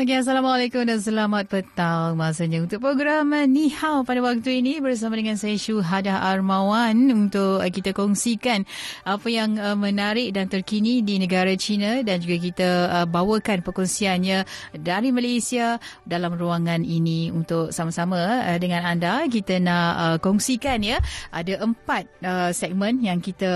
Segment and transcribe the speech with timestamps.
[0.00, 2.16] Okay, Assalamualaikum dan selamat petang.
[2.16, 7.68] Masanya untuk program Ni Hao pada waktu ini bersama dengan saya Syuhada Armawan untuk uh,
[7.68, 8.64] kita kongsikan
[9.04, 14.48] apa yang uh, menarik dan terkini di negara China dan juga kita uh, bawakan perkongsiannya
[14.80, 15.76] dari Malaysia
[16.08, 19.28] dalam ruangan ini untuk sama-sama dengan anda.
[19.28, 20.96] Kita nak kongsikan ya.
[21.28, 22.08] Ada empat
[22.56, 23.52] segmen yang kita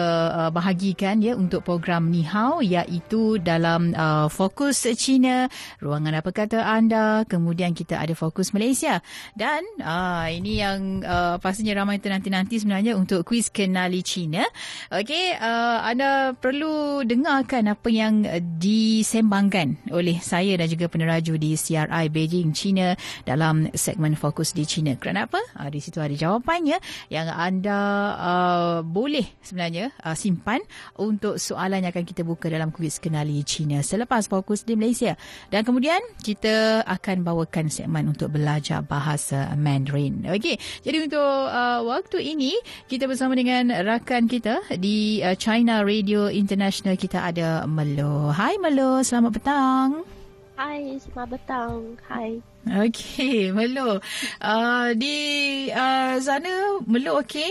[0.52, 3.96] bahagikan ya untuk program Ni Hao iaitu dalam
[4.28, 5.48] fokus China,
[5.80, 8.98] ruangan apa kata anda kemudian kita ada fokus Malaysia.
[9.38, 14.44] Dan uh, ini yang uh, pastinya ramai nanti-nanti sebenarnya untuk kuis kenali China
[14.92, 18.26] okey uh, anda perlu dengarkan apa yang
[18.58, 22.92] disembangkan oleh saya dan juga peneraju di CRI Beijing China
[23.24, 24.96] dalam segmen fokus di China.
[24.98, 25.40] Kerana apa?
[25.56, 27.78] Uh, di situ ada jawapannya yang anda
[28.18, 30.60] uh, boleh sebenarnya uh, simpan
[30.98, 35.16] untuk soalan yang akan kita buka dalam kuis kenali China selepas fokus di Malaysia.
[35.48, 40.22] Dan kemudian kita akan bawakan segmen untuk belajar bahasa Mandarin.
[40.28, 41.20] Okey, jadi untuk
[41.50, 42.54] uh, waktu ini
[42.86, 48.30] kita bersama dengan rakan kita di uh, China Radio International kita ada Melo.
[48.30, 49.88] Hai Melo, selamat petang.
[50.54, 51.98] Hai, selamat petang.
[52.06, 52.38] Hai.
[52.86, 53.98] Okey, Melo.
[54.38, 55.16] Uh, di
[55.74, 57.50] uh, sana Melo okey?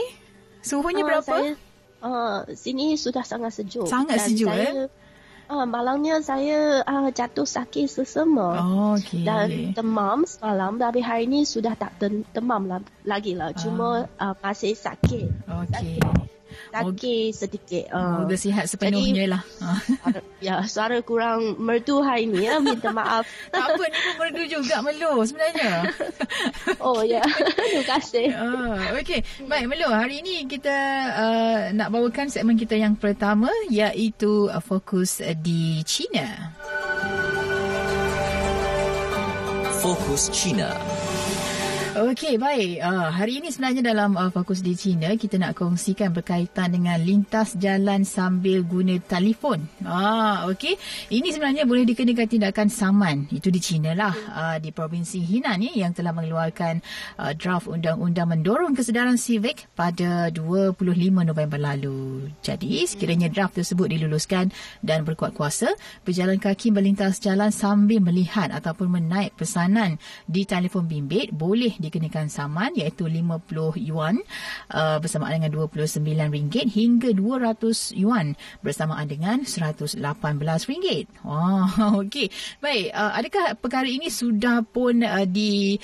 [0.64, 1.36] Suhunya uh, berapa?
[1.36, 1.52] Saya,
[2.00, 3.92] uh, sini sudah sangat sejuk.
[3.92, 5.03] Sangat sejuk saya, eh?
[5.52, 9.28] Uh, malamnya saya uh, jatuh sakit sesama oh, okay.
[9.28, 12.00] dan demam semalam tapi hari ini sudah tak
[12.32, 12.64] demam
[13.04, 14.32] lagi lah cuma uh.
[14.32, 15.28] Uh, masih sakit.
[15.44, 16.00] Okay.
[16.00, 16.34] Sakit
[16.72, 17.86] sakit sedikit.
[17.92, 18.24] Uh.
[18.24, 19.42] Moga sihat sepenuhnya Jadi, lah.
[20.04, 22.60] Suara, ya, suara kurang merdu hari ni ya.
[22.60, 23.26] Minta maaf.
[23.54, 25.88] tak apa, ni pun merdu juga Melo sebenarnya.
[26.86, 28.28] oh ya, terima kasih.
[28.36, 29.90] Uh, Okey, baik Melo.
[29.92, 30.78] Hari ini kita
[31.16, 36.54] uh, nak bawakan segmen kita yang pertama iaitu uh, fokus di China.
[39.84, 40.93] Fokus China.
[41.94, 42.82] Okey, baik.
[42.82, 47.54] Uh, hari ini sebenarnya dalam uh, Fokus di China, kita nak kongsikan berkaitan dengan lintas
[47.54, 49.70] jalan sambil guna telefon.
[49.86, 50.74] Ah, okey.
[51.14, 53.30] Ini sebenarnya boleh dikenakan tindakan saman.
[53.30, 54.10] Itu di China lah.
[54.10, 56.82] Uh, di Provinsi Hinan ni yang telah mengeluarkan
[57.22, 60.82] uh, draft undang-undang mendorong kesedaran civic pada 25
[61.14, 62.26] November lalu.
[62.42, 64.50] Jadi, sekiranya draft tersebut diluluskan
[64.82, 65.70] dan berkuat kuasa,
[66.02, 72.72] berjalan kaki melintas jalan sambil melihat ataupun menaik pesanan di telefon bimbit boleh dikenakan saman
[72.80, 74.24] iaitu 50 yuan
[74.72, 76.00] uh, bersamaan dengan 29
[76.32, 80.00] ringgit hingga 200 yuan bersamaan dengan 118
[80.72, 81.12] ringgit.
[81.28, 82.32] Wow, okey.
[82.64, 85.76] Baik, uh, adakah perkara ini sudah pun uh, dilaporkan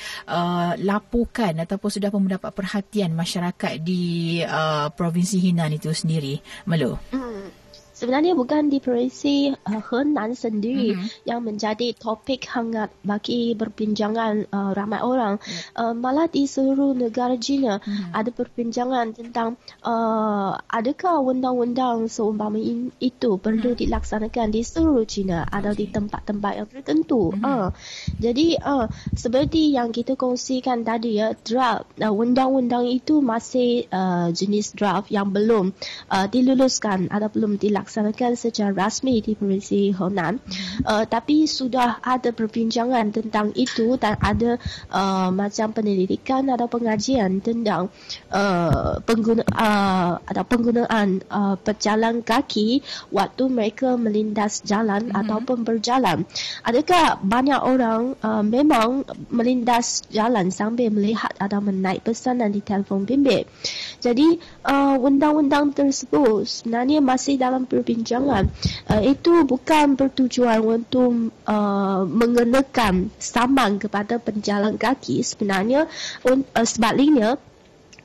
[1.59, 6.39] uh, ataupun sudah pun mendapat perhatian masyarakat di uh, Provinsi Hinan itu sendiri?
[6.63, 6.95] Melo.
[7.11, 7.58] Hmm
[7.99, 11.27] sebenarnya bukan di provinsi uh, Henan sendiri mm-hmm.
[11.27, 15.35] yang menjadi topik hangat bagi perbincangan uh, ramai orang.
[15.43, 15.75] Mm-hmm.
[15.75, 18.15] Uh, malah di seluruh negara China mm-hmm.
[18.15, 22.55] ada perbincangan tentang uh, adakah undang-undang seumpama
[23.03, 23.83] itu perlu mm-hmm.
[23.83, 27.35] dilaksanakan di seluruh China atau di tempat-tempat yang tertentu.
[27.35, 27.43] Mm-hmm.
[27.43, 27.69] Uh,
[28.15, 34.71] jadi uh, seperti yang kita kongsikan tadi ya, draft uh, undang-undang itu masih uh, jenis
[34.71, 35.75] draft yang belum
[36.07, 40.37] uh, diluluskan atau belum dilaksanakan dilaksanakan secara rasmi di Provinsi Henan.
[40.37, 40.85] Hmm.
[40.85, 44.61] Uh, tapi sudah ada perbincangan tentang itu dan ada
[44.93, 47.89] uh, macam penyelidikan atau pengajian tentang
[48.29, 55.19] uh, pengguna, uh, atau penggunaan uh, pejalan kaki waktu mereka melintas jalan hmm.
[55.25, 56.29] ataupun berjalan.
[56.61, 59.01] Adakah banyak orang uh, memang
[59.33, 63.49] melintas jalan sambil melihat atau menaik pesanan di telefon bimbit?
[63.99, 68.47] Jadi uh, undang-undang tersebut sebenarnya masih dalam perbincangan.
[68.87, 75.19] Uh, itu bukan bertujuan untuk uh, mengenakan saman kepada penjalan kaki.
[75.19, 75.91] Sebenarnya
[76.23, 77.35] un, uh, sebaliknya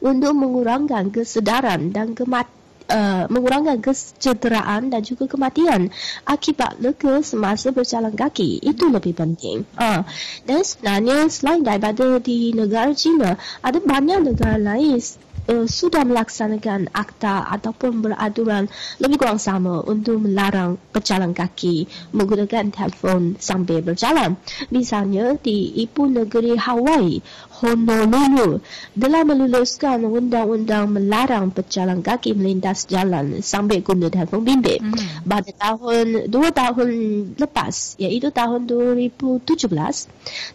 [0.03, 5.89] untuk mengurangkan kesedaran dan kematian Uh, mengurangkan kecederaan dan juga kematian
[6.29, 8.61] akibat leka semasa berjalan kaki.
[8.61, 9.65] Itu lebih penting.
[9.81, 10.05] Uh,
[10.45, 15.01] dan sebenarnya selain daripada di negara China ada banyak negara lain
[15.49, 18.69] uh, sudah melaksanakan akta ataupun beraturan
[19.01, 24.37] lebih kurang sama untuk melarang berjalan kaki menggunakan telefon sambil berjalan.
[24.73, 27.21] Misalnya di ibu negeri Hawaii,
[27.65, 28.61] Honolulu
[28.93, 35.25] telah meluluskan undang-undang melarang berjalan kaki melintas jalan sambil guna telefon bimbit hmm.
[35.25, 36.91] pada tahun dua tahun
[37.39, 39.71] lepas iaitu tahun 2017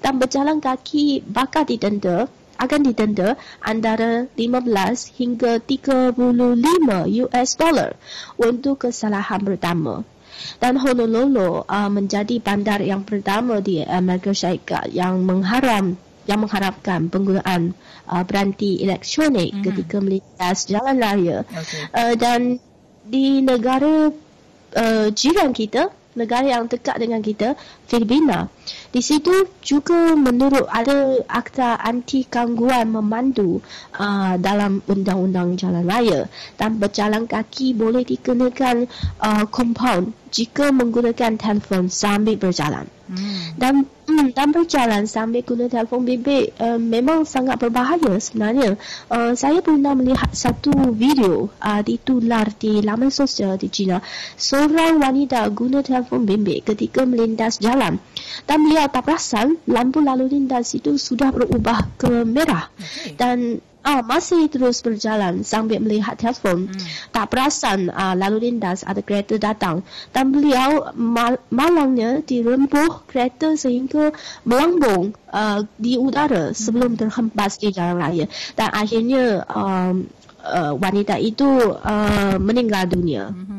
[0.03, 2.27] dan berjalan kaki bakal didenda
[2.59, 6.19] akan didenda antara 15 hingga 35
[7.25, 7.95] US dollar
[8.35, 10.03] untuk kesalahan pertama.
[10.59, 17.73] Dan Honolulu uh, menjadi bandar yang pertama di Amerika Syarikat yang mengharam yang mengharapkan penggunaan
[18.05, 19.65] uh, beranti elektronik mm-hmm.
[19.65, 21.37] ketika melintas jalan raya.
[21.49, 21.83] Okay.
[21.89, 22.61] Uh, dan
[23.01, 24.13] di negara
[24.77, 27.57] uh, jiran kita, negara yang dekat dengan kita,
[27.89, 28.45] Filipina,
[28.93, 33.65] di situ juga menurut ada akta anti gangguan memandu
[33.97, 36.29] uh, dalam undang-undang jalan raya
[36.61, 38.85] dan berjalan kaki boleh dikenakan
[39.21, 42.85] uh, compound jika menggunakan telefon sambil berjalan.
[43.09, 43.57] Hmm.
[43.57, 43.73] Dan
[44.05, 48.77] hmm, dan berjalan sambil guna telefon bimbit uh, memang sangat berbahaya sebenarnya.
[49.09, 53.97] Uh, saya pernah melihat satu video uh, ditular di laman sosial di China.
[54.37, 57.78] Seorang wanita guna telefon bimbit ketika melintas jalan
[58.45, 62.67] dan beliau tak perasan lampu lalu lintas itu sudah berubah ke merah.
[62.75, 63.15] Okay.
[63.15, 63.37] Dan
[63.79, 66.67] Ah, masih terus berjalan sambil melihat telefon.
[66.67, 66.83] Hmm.
[67.15, 69.87] Tak perasan ah, lalu lintas ada kereta datang.
[70.11, 74.11] Dan beliau mal- malangnya dirempuh kereta sehingga
[74.43, 77.01] melambung ah, di udara sebelum hmm.
[77.07, 78.25] terhempas di jalan raya.
[78.59, 80.11] Dan akhirnya um,
[80.43, 83.31] uh, wanita itu uh, meninggal dunia.
[83.31, 83.58] Hmm.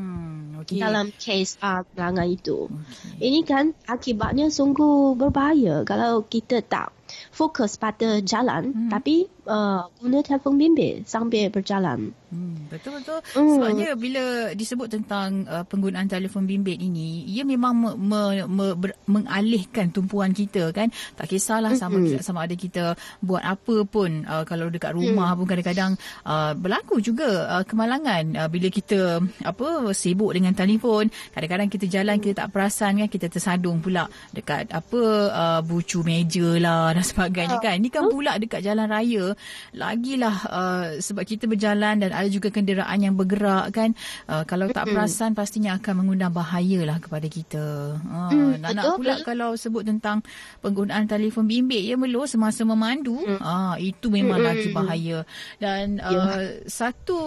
[0.71, 0.79] Okay.
[0.79, 2.71] Dalam kes uh, pelanggan itu.
[2.71, 3.27] Okay.
[3.27, 6.95] Ini kan akibatnya sungguh berbahaya kalau kita tak
[7.31, 8.91] fokus pada jalan hmm.
[8.91, 12.15] tapi uh, guna telefon bimbit sambil berjalan.
[12.31, 13.19] Hmm, betul betul.
[13.35, 13.59] Hmm.
[13.59, 14.25] Sebabnya bila
[14.55, 20.31] disebut tentang uh, penggunaan telefon bimbit ini, ia memang me, me, me, ber, mengalihkan tumpuan
[20.31, 20.95] kita kan.
[21.19, 22.23] Tak kisahlah sama hmm.
[22.23, 25.39] sama ada kita buat apa pun uh, kalau dekat rumah hmm.
[25.43, 25.93] pun kadang-kadang
[26.23, 31.11] uh, berlaku juga uh, kemalangan uh, bila kita apa sibuk dengan telefon.
[31.35, 35.03] Kadang-kadang kita jalan kita tak perasan kan kita tersadung pula dekat apa
[35.35, 37.81] uh, bucu meja lah dan sebagainya kan.
[37.81, 39.33] Ini kan pula dekat jalan raya
[39.73, 44.91] lagilah uh, sebab kita berjalan dan ada juga kenderaan yang bergerak kan uh, kalau tak
[44.91, 49.27] perasan pastinya akan mengundang bahaya lah kepada kita uh, mm, nak, nak pula betul.
[49.27, 50.21] kalau sebut tentang
[50.61, 53.41] penggunaan telefon bimbit ya melo semasa memandu mm.
[53.41, 55.23] uh, itu memang lagi bahaya
[55.63, 56.37] dan uh, yeah.
[56.67, 57.21] satu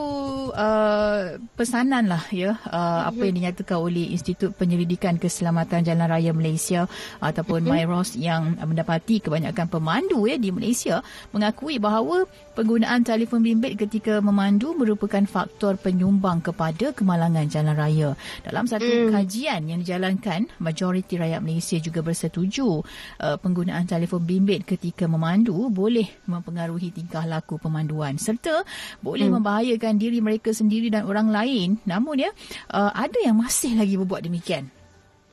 [0.51, 6.85] uh, pesanan lah ya uh, apa yang dinyatakan oleh Institut Penyelidikan Keselamatan Jalan Raya Malaysia
[7.23, 7.87] ataupun mm-hmm.
[7.87, 11.01] MyROS yang mendapati kebanyakan pemandu ya di Malaysia
[11.33, 18.09] mengakui bahawa bahawa penggunaan telefon bimbit ketika memandu merupakan faktor penyumbang kepada kemalangan jalan raya.
[18.43, 19.09] Dalam satu mm.
[19.09, 22.83] kajian yang dijalankan, majoriti rakyat Malaysia juga bersetuju
[23.23, 28.67] uh, penggunaan telefon bimbit ketika memandu boleh mempengaruhi tingkah laku pemanduan serta
[28.99, 29.33] boleh mm.
[29.39, 31.79] membahayakan diri mereka sendiri dan orang lain.
[31.87, 32.31] Namun ya,
[32.73, 34.82] uh, ada yang masih lagi berbuat demikian.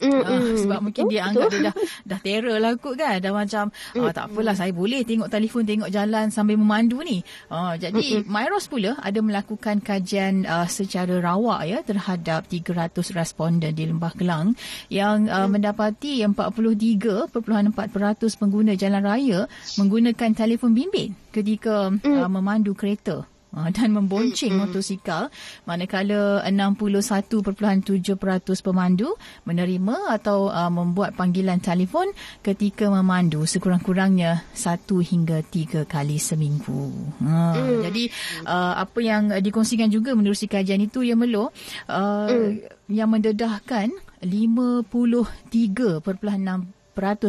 [0.01, 1.75] Mm, uh, sebab mungkin oh, dia anggap dia dah
[2.09, 3.21] dah terror lah kot kan.
[3.21, 7.21] Dah macam mm, uh, tak apalah saya boleh tengok telefon tengok jalan sambil memandu ni.
[7.53, 13.77] Uh, jadi mm, Myros pula ada melakukan kajian uh, secara rawak ya terhadap 300 responden
[13.77, 14.57] di Lembah Kelang
[14.89, 15.49] yang uh, mm.
[15.53, 19.45] mendapati 43.4% pengguna jalan raya
[19.77, 22.09] menggunakan telefon bimbit ketika mm.
[22.09, 23.29] uh, memandu kereta
[23.77, 24.71] dan membonceng mm-hmm.
[24.71, 25.31] motosikal
[25.67, 28.15] manakala 61.7%
[28.63, 29.15] pemandu
[29.47, 32.11] menerima atau uh, membuat panggilan telefon
[32.41, 36.93] ketika memandu sekurang-kurangnya satu hingga tiga kali seminggu.
[37.21, 37.83] Uh, mm.
[37.91, 38.05] Jadi
[38.47, 41.51] uh, apa yang dikongsikan juga menerusi kajian itu yang melo
[41.91, 42.87] uh, mm.
[42.91, 43.91] yang mendedahkan
[44.21, 46.80] 53.6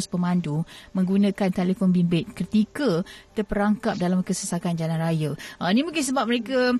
[0.09, 0.63] pemandu
[0.93, 3.01] menggunakan telefon bimbit ketika
[3.33, 5.31] terperangkap dalam kesesakan jalan raya.
[5.57, 6.75] Uh, ini mungkin sebab mereka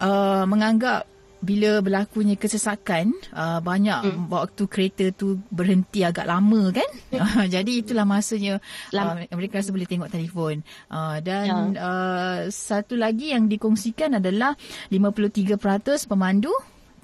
[0.00, 1.06] uh, menganggap
[1.40, 4.28] bila berlakunya kesesakan uh, banyak hmm.
[4.28, 8.60] waktu kereta tu berhenti agak lama kan uh, jadi itulah masanya
[8.92, 10.60] uh, mereka rasa boleh tengok telefon
[10.92, 11.80] uh, dan ya.
[11.80, 14.52] uh, satu lagi yang dikongsikan adalah
[14.92, 15.56] 53%
[16.04, 16.52] pemandu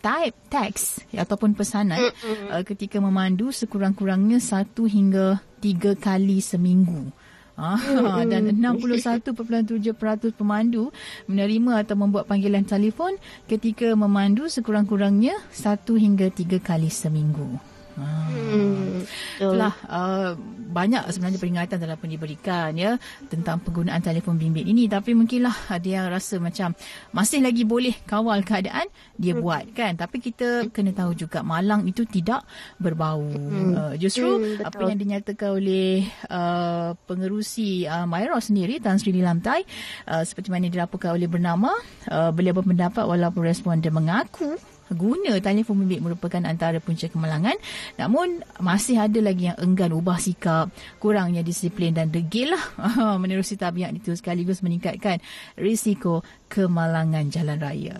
[0.07, 2.49] type teks ataupun pesanan mm-hmm.
[2.55, 7.11] uh, ketika memandu sekurang-kurangnya satu hingga tiga kali seminggu.
[7.59, 8.23] Ah, mm-hmm.
[8.31, 8.43] dan
[9.35, 10.95] 61.7% pemandu
[11.27, 13.19] menerima atau membuat panggilan telefon
[13.51, 17.59] ketika memandu sekurang-kurangnya satu hingga tiga kali seminggu.
[17.97, 19.03] Hmm.
[19.41, 20.37] Itulah uh,
[20.77, 23.01] banyak sebenarnya peringatan telah pun diberikan ya
[23.33, 26.77] tentang penggunaan telefon bimbit ini tapi mungkinlah ada yang rasa macam
[27.17, 28.85] masih lagi boleh kawal keadaan
[29.17, 29.41] dia hmm.
[29.41, 32.45] buat kan tapi kita kena tahu juga malang itu tidak
[32.77, 33.73] berbau hmm.
[33.73, 39.65] uh, justru hmm, apa yang dinyatakan oleh uh, pengerusi uh, Myra sendiri Tan Sri Nilamtai
[40.13, 41.73] uh, seperti mana dilaporkan oleh bernama
[42.13, 44.61] uh, beliau berpendapat walaupun responden mengaku
[44.93, 47.57] guna telefon bimbit merupakan antara punca kemalangan.
[47.99, 50.71] Namun masih ada lagi yang enggan ubah sikap,
[51.03, 52.65] kurangnya disiplin dan degil lah
[53.23, 55.19] menerusi tabiat itu sekaligus meningkatkan
[55.59, 57.99] risiko kemalangan jalan raya.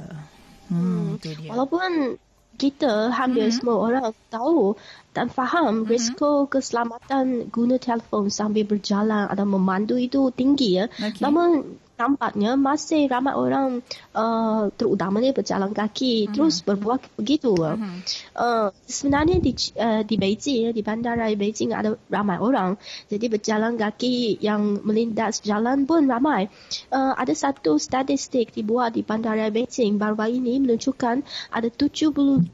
[0.67, 1.47] Hmm, hmm.
[1.47, 2.19] Walaupun
[2.57, 3.61] kita hampir mm-hmm.
[3.61, 4.75] semua orang tahu
[5.13, 5.93] dan faham mm-hmm.
[5.93, 10.89] risiko keselamatan guna telefon sambil berjalan atau memandu itu tinggi ya.
[10.89, 11.21] Okay.
[11.21, 13.81] Namun nampaknya masih ramai orang
[14.13, 16.35] uh, terutamanya berjalan kaki mm-hmm.
[16.37, 17.57] terus berbuat begitu.
[17.57, 17.97] Mm-hmm.
[18.37, 22.77] Uh, sebenarnya di uh, di Beijing di bandara Beijing ada ramai orang
[23.09, 26.53] jadi berjalan kaki yang melintas jalan pun ramai.
[26.93, 32.53] Uh, ada satu statistik dibuat di bandara Beijing baru-baru ini menunjukkan ada 72.200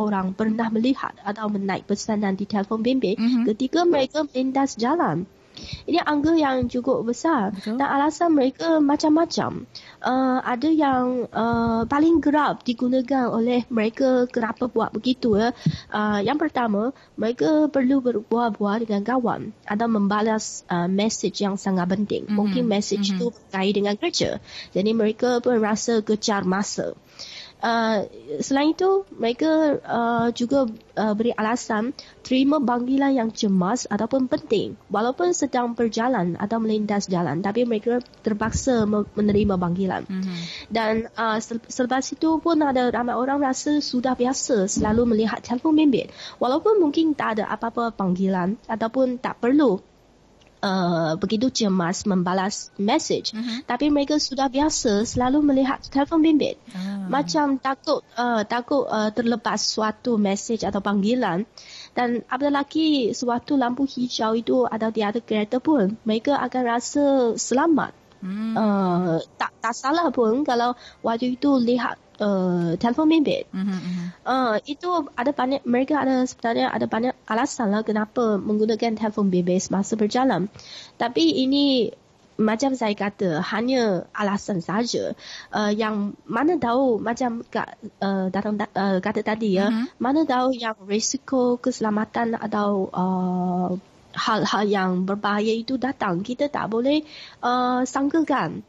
[0.00, 3.44] orang pernah melihat atau menaik pesanan di telefon bimbit mm-hmm.
[3.52, 5.28] ketika mereka melintas jalan.
[5.86, 7.76] Ini angka yang cukup besar Betul.
[7.80, 9.64] dan alasan mereka macam-macam.
[10.00, 15.52] Uh, ada yang uh, paling kerap digunakan oleh mereka kenapa buat begitu ya.
[15.92, 22.26] Uh, yang pertama, mereka perlu berbual-bual dengan kawan atau membalas uh, message yang sangat penting.
[22.26, 22.38] Mm-hmm.
[22.38, 23.20] Mungkin message mm-hmm.
[23.20, 24.30] itu berkait dengan kerja.
[24.72, 26.96] Jadi mereka pun rasa kejar masa.
[27.60, 28.08] Uh,
[28.40, 30.64] selain itu, mereka uh, juga
[30.96, 37.40] uh, beri alasan terima panggilan yang cemas ataupun penting walaupun sedang berjalan atau melintas jalan
[37.40, 40.04] tapi mereka terpaksa menerima panggilan.
[40.08, 40.38] Mm-hmm.
[40.72, 46.12] Dan uh, selepas itu pun ada ramai orang rasa sudah biasa selalu melihat telefon bimbit
[46.40, 49.80] walaupun mungkin tak ada apa-apa panggilan ataupun tak perlu
[50.62, 53.64] uh, begitu cemas membalas message uh-huh.
[53.64, 57.08] tapi mereka sudah biasa selalu melihat telefon bimbit uh.
[57.08, 61.44] macam takut uh, takut uh, terlepas suatu message atau panggilan
[61.96, 67.04] dan apabila lagi suatu lampu hijau itu ada di atas kereta pun mereka akan rasa
[67.34, 68.54] selamat hmm.
[68.54, 73.48] uh, tak tak salah pun kalau waktu itu lihat uh, telefon bimbit.
[73.50, 74.22] Mm-hmm.
[74.22, 79.64] Uh, itu ada banyak mereka ada sebenarnya ada banyak alasan lah kenapa menggunakan telefon bimbit
[79.64, 80.52] semasa berjalan.
[81.00, 81.90] Tapi ini
[82.40, 85.12] macam saya kata hanya alasan saja.
[85.52, 90.00] Uh, yang mana tahu macam kat, uh, datang uh, kata tadi ya, mm-hmm.
[90.00, 93.76] mana tahu yang risiko keselamatan atau uh,
[94.14, 97.06] hal-hal yang berbahaya itu datang kita tak boleh
[97.46, 98.66] uh, sangkakan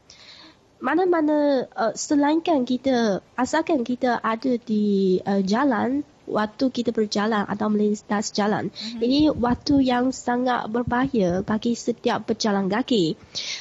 [0.81, 8.33] mana-mana uh, selainkan kita asalkan kita ada di uh, jalan waktu kita berjalan atau melintas
[8.33, 9.01] jalan mm-hmm.
[9.03, 13.19] ini waktu yang sangat berbahaya bagi setiap pejalan kaki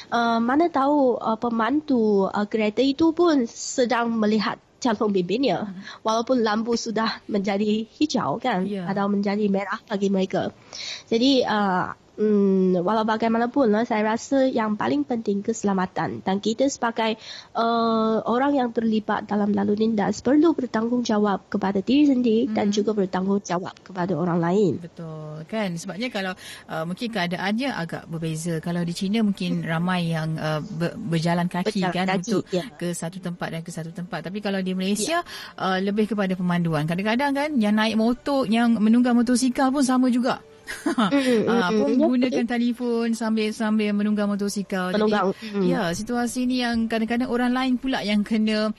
[0.09, 6.01] uh, mana tahu uh, pemandu uh, kereta itu pun sedang melihat telefon bimbitnya mm-hmm.
[6.01, 8.89] walaupun lampu sudah menjadi hijau kan yeah.
[8.89, 10.49] atau menjadi merah bagi mereka
[11.05, 11.85] jadi uh,
[12.21, 17.17] hmm, walau bagaimanapun lah, saya rasa yang paling penting keselamatan dan kita sebagai
[17.57, 22.53] uh, orang yang terlibat dalam lalu lintas perlu bertanggungjawab kepada diri sendiri hmm.
[22.53, 24.73] dan juga bertanggungjawab kepada orang lain.
[24.77, 26.33] Betul kan sebabnya kalau
[26.69, 30.61] uh, mungkin keadaannya agak berbeza kalau di China mungkin ramai yang uh,
[30.95, 32.63] berjalan kaki berjalan kan kaki, untuk ya.
[32.77, 35.57] ke satu tempat dan ke satu tempat tapi kalau di Malaysia ya.
[35.57, 40.43] uh, lebih kepada pemanduan kadang-kadang kan yang naik motor yang menunggang motosikal pun sama juga
[41.51, 44.93] ah, pun gunakan telefon sambil sambil menunggang motosikal.
[44.95, 45.33] Menunggang.
[45.35, 45.63] Jadi, mm.
[45.67, 48.71] ya, situasi ni yang kadang-kadang orang lain pula yang kena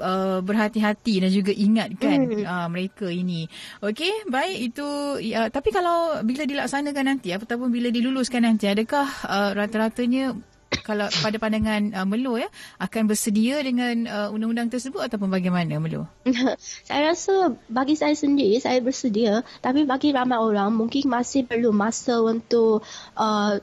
[0.00, 2.44] uh, berhati-hati dan juga ingatkan mm.
[2.44, 3.46] uh, mereka ini.
[3.80, 4.88] Okey, baik itu
[5.36, 10.36] uh, tapi kalau bila dilaksanakan nanti ataupun bila diluluskan nanti adakah uh, rata-ratanya
[10.82, 12.50] kalau pada pandangan uh, Melo ya
[12.82, 16.10] akan bersedia dengan uh, undang-undang tersebut ataupun bagaimana Melo?
[16.86, 22.18] saya rasa bagi saya sendiri saya bersedia tapi bagi ramai orang mungkin masih perlu masa
[22.22, 22.82] untuk
[23.14, 23.58] uh,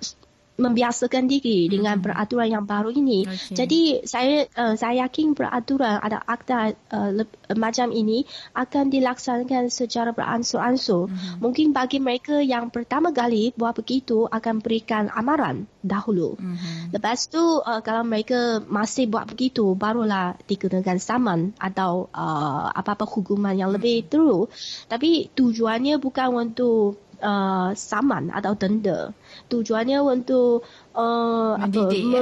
[0.54, 2.06] membiasakan diri dengan hmm.
[2.06, 3.26] peraturan yang baru ini.
[3.26, 3.56] Okay.
[3.58, 7.12] Jadi saya uh, saya yakin peraturan ada akta uh,
[7.58, 11.10] macam ini akan dilaksanakan secara beransur-ansur.
[11.10, 11.42] Hmm.
[11.42, 16.38] Mungkin bagi mereka yang pertama kali buat begitu akan berikan amaran dahulu.
[16.38, 16.94] Hmm.
[16.94, 23.58] Lepas tu uh, kalau mereka masih buat begitu barulah dikenakan saman atau uh, apa-apa hukuman
[23.58, 24.54] yang lebih teruk.
[24.86, 29.16] Tapi tujuannya bukan untuk uh, saman atau denda.
[29.50, 32.22] Tujuannya untuk uh, mendidik, apa, ya?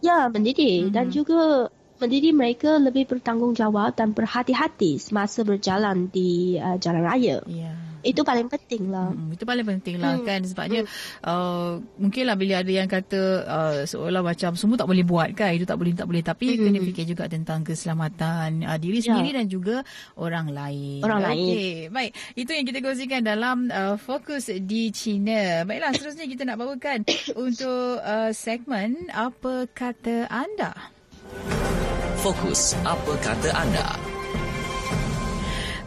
[0.00, 0.94] ya mendidik mm-hmm.
[0.94, 1.68] dan juga
[2.00, 7.44] mendidik mereka lebih bertanggungjawab dan berhati-hati semasa berjalan di uh, jalan raya.
[7.46, 7.90] Yeah.
[8.00, 9.12] Itu paling penting lah.
[9.12, 10.24] Hmm, itu paling penting lah hmm.
[10.24, 11.24] kan sebabnya hmm.
[11.24, 15.68] uh, mungkinlah bila ada yang kata uh, seolah macam semua tak boleh buat kan itu
[15.68, 16.64] tak boleh tak boleh tapi hmm.
[16.64, 19.12] kena fikir juga tentang keselamatan uh, diri ya.
[19.12, 19.84] sendiri dan juga
[20.16, 21.04] orang lain.
[21.04, 21.28] Orang okay.
[21.28, 21.92] lain.
[21.92, 25.68] Baik, itu yang kita kongsikan dalam uh, fokus di China.
[25.68, 27.04] Baiklah seterusnya kita nak bawakan
[27.44, 30.99] untuk uh, segmen apa kata anda?
[32.20, 34.10] Fokus apa kata anda?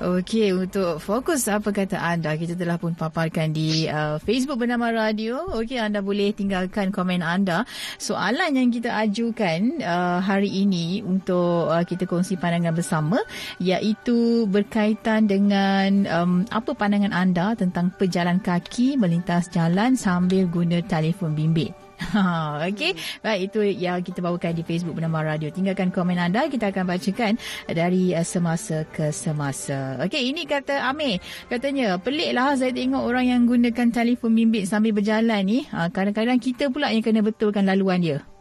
[0.03, 5.47] Okey, untuk fokus apa kata anda, kita telah pun paparkan di uh, Facebook bernama Radio.
[5.55, 7.63] Okey, anda boleh tinggalkan komen anda.
[7.95, 13.23] Soalan yang kita ajukan uh, hari ini untuk uh, kita kongsi pandangan bersama
[13.63, 21.31] iaitu berkaitan dengan um, apa pandangan anda tentang pejalan kaki melintas jalan sambil guna telefon
[21.31, 21.82] bimbit.
[22.69, 22.93] Okey,
[23.25, 25.49] baik itu yang kita bawakan di Facebook bernama Radio.
[25.49, 29.97] Tinggalkan komen anda, kita akan bacakan dari uh, semasa ke semasa.
[30.03, 31.19] Okey, ini kata Amir.
[31.49, 35.65] Katanya, peliklah saya tengok orang yang gunakan telefon bimbit sambil berjalan ni.
[35.73, 38.32] Ha, kadang-kadang kita pula yang kena betulkan laluan dia.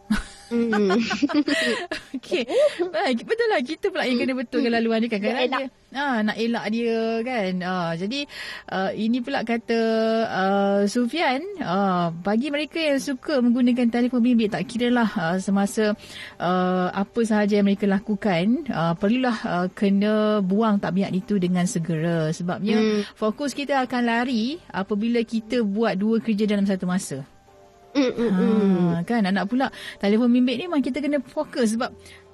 [0.62, 1.00] Hmm.
[2.20, 2.44] Okey.
[2.92, 5.20] Baik, betul lah kita pula yang kena betulkan laluan dia kan.
[5.24, 7.52] Dia, ha, nak elak dia kan.
[7.64, 8.20] Ha, jadi
[8.68, 9.80] uh, ini pula kata
[10.28, 15.96] uh, Sufian, uh, bagi mereka yang suka menggunakan telefon bimbit tak kira lah uh, semasa
[16.36, 22.28] uh, apa sahaja yang mereka lakukan, uh, perlulah uh, kena buang tabiat itu dengan segera
[22.30, 23.16] sebabnya hmm.
[23.16, 27.31] fokus kita akan lari apabila kita buat dua kerja dalam satu masa.
[27.92, 28.88] Mm, mm, mm.
[28.96, 29.68] Ha, kan anak pula
[30.00, 31.92] telefon bimbit ni memang kita kena fokus sebab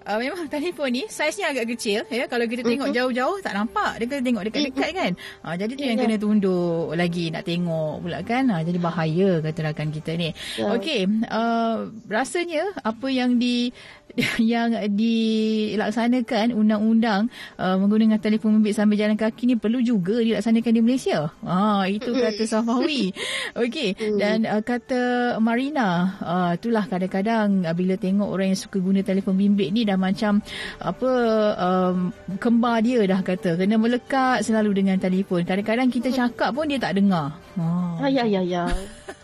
[0.08, 2.96] uh, memang telefon ni saiznya agak kecil ya kalau kita tengok mm-hmm.
[2.96, 5.12] jauh-jauh tak nampak dia kena tengok dekat-dekat kan
[5.44, 5.90] ha, jadi tu yeah.
[5.92, 10.30] yang kena tunduk lagi nak tengok pula kan ha, jadi bahaya kata rakan kita ni
[10.56, 10.72] yeah.
[10.72, 13.74] okey uh, rasanya apa yang di
[14.42, 20.82] yang dilaksanakan undang-undang uh, menggunakan telefon bimbit sambil jalan kaki ni perlu juga dilaksanakan di
[20.82, 21.30] Malaysia.
[21.46, 23.14] Ah itu kata Safawi.
[23.62, 24.18] Okey mm.
[24.18, 29.38] dan uh, kata Marina uh, itulah kadang-kadang uh, bila tengok orang yang suka guna telefon
[29.38, 30.42] bimbit ni dah macam
[30.82, 31.10] apa
[31.58, 32.10] um,
[32.42, 35.46] kembar dia dah kata kena melekat selalu dengan telefon.
[35.46, 37.38] Kadang-kadang kita cakap pun dia tak dengar.
[37.58, 38.66] Ah ya ya ya.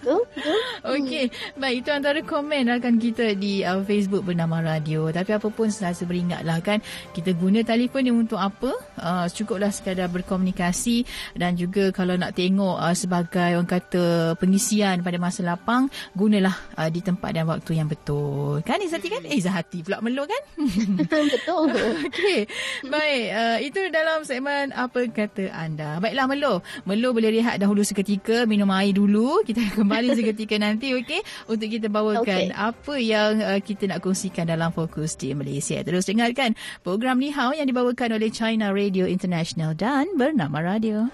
[0.95, 5.09] Okey, baik itu antara komen rakan kita di uh, Facebook bernama Radio.
[5.09, 6.79] Tapi apa pun selalu beringatlah kan,
[7.17, 8.73] kita guna telefon ni untuk apa?
[9.01, 15.17] Uh, cukuplah sekadar berkomunikasi dan juga kalau nak tengok uh, sebagai orang kata pengisian pada
[15.17, 18.61] masa lapang, gunalah uh, di tempat dan waktu yang betul.
[18.63, 19.23] Kan Izati kan?
[19.25, 20.43] Eh Izati pula meluk kan?
[21.33, 21.73] betul.
[22.09, 22.45] Okey.
[22.89, 25.97] Baik, uh, itu dalam segmen apa kata anda.
[25.99, 26.55] Baiklah Melo.
[26.85, 29.41] Melo boleh rehat dahulu seketika, minum air dulu.
[29.47, 32.51] Kita akan kembali seketika nanti okey untuk kita bawakan okay.
[32.51, 35.79] apa yang uh, kita nak kongsikan dalam fokus di Malaysia.
[35.87, 41.07] Terus dengarkan program Ni Hao yang dibawakan oleh China Radio International dan Bernama Radio.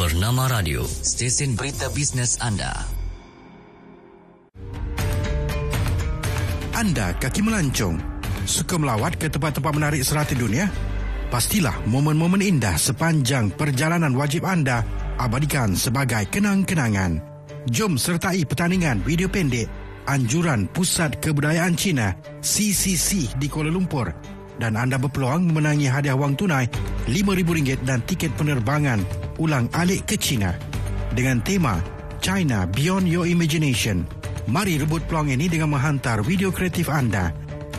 [0.00, 2.88] Bernama Radio, stesen berita bisnes anda.
[6.72, 8.00] Anda kaki melancong,
[8.48, 10.70] suka melawat ke tempat-tempat menarik serata dunia?
[11.28, 14.82] Pastilah momen-momen indah sepanjang perjalanan wajib anda
[15.20, 17.29] abadikan sebagai kenang-kenangan.
[17.68, 19.68] Jom sertai pertandingan video pendek
[20.08, 24.08] Anjuran Pusat Kebudayaan Cina CCC di Kuala Lumpur
[24.56, 26.64] dan anda berpeluang memenangi hadiah wang tunai
[27.04, 29.04] RM5,000 dan tiket penerbangan
[29.36, 30.56] ulang alik ke China
[31.12, 31.76] dengan tema
[32.24, 34.08] China Beyond Your Imagination.
[34.48, 37.28] Mari rebut peluang ini dengan menghantar video kreatif anda.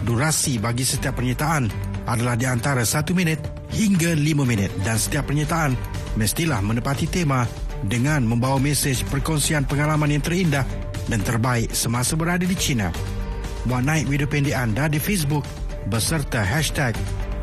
[0.05, 1.69] Durasi bagi setiap penyertaan
[2.05, 3.41] adalah di antara 1 minit
[3.73, 5.73] hingga 5 minit dan setiap penyertaan
[6.17, 7.49] mestilah menepati tema
[7.85, 10.65] dengan membawa mesej perkongsian pengalaman yang terindah
[11.09, 12.93] dan terbaik semasa berada di China.
[13.65, 15.45] Buat naik video pendek anda di Facebook
[15.89, 16.93] beserta hashtag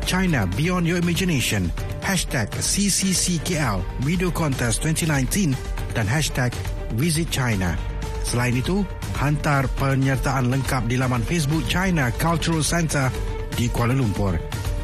[0.07, 1.71] China Beyond Your Imagination,
[2.03, 5.55] hashtag CCCKL Video Contest 2019
[5.95, 6.51] dan hashtag
[6.97, 7.77] Visit China.
[8.25, 8.83] Selain itu,
[9.17, 13.11] hantar penyertaan lengkap di laman Facebook China Cultural Center
[13.53, 14.37] di Kuala Lumpur.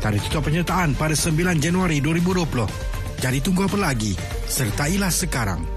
[0.03, 2.69] Tarikh tutup penyertaan pada 9 Januari 2020.
[3.17, 4.34] Jadi tunggu apa lagi?
[4.45, 5.74] Sertailah sekarang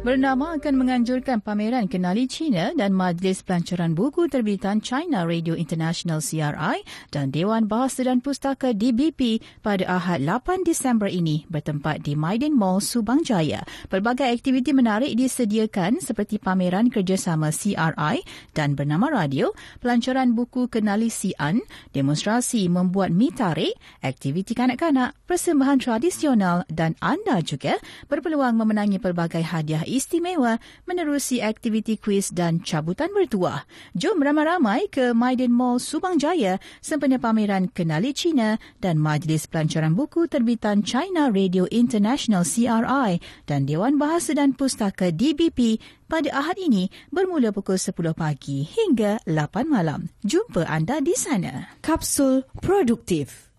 [0.00, 6.80] bernama akan menganjurkan pameran Kenali China dan Majlis Pelancaran Buku Terbitan China Radio International CRI
[7.12, 12.80] dan Dewan Bahasa dan Pustaka DBP pada Ahad 8 Disember ini bertempat di Maiden Mall
[12.80, 13.60] Subang Jaya.
[13.92, 18.24] Pelbagai aktiviti menarik disediakan seperti pameran kerjasama CRI
[18.56, 19.52] dan bernama radio,
[19.84, 21.60] pelancaran buku Kenali Sian,
[21.92, 27.76] demonstrasi membuat mi tarik, aktiviti kanak-kanak, persembahan tradisional dan anda juga
[28.08, 33.66] berpeluang memenangi pelbagai hadiah istimewa menerusi aktiviti kuis dan cabutan bertuah.
[33.98, 40.30] Jom ramai-ramai ke Maiden Mall Subang Jaya sempena pameran Kenali China dan Majlis Pelancaran Buku
[40.30, 43.18] Terbitan China Radio International CRI
[43.50, 49.66] dan Dewan Bahasa dan Pustaka DBP pada Ahad ini bermula pukul 10 pagi hingga 8
[49.66, 50.10] malam.
[50.22, 51.74] Jumpa anda di sana.
[51.82, 53.49] Kapsul Produktif